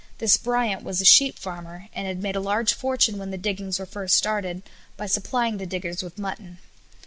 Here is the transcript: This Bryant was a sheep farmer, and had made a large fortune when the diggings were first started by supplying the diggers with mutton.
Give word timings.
This 0.17 0.35
Bryant 0.35 0.81
was 0.83 0.99
a 0.99 1.05
sheep 1.05 1.37
farmer, 1.37 1.87
and 1.93 2.07
had 2.07 2.23
made 2.23 2.35
a 2.35 2.39
large 2.39 2.73
fortune 2.73 3.19
when 3.19 3.29
the 3.29 3.37
diggings 3.37 3.77
were 3.77 3.85
first 3.85 4.17
started 4.17 4.63
by 4.97 5.05
supplying 5.05 5.57
the 5.59 5.67
diggers 5.67 6.01
with 6.01 6.17
mutton. 6.17 6.57